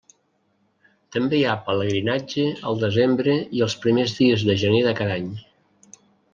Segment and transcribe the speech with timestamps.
[1.15, 5.33] També hi ha pelegrinatge al desembre i els primers dies de gener de cada any.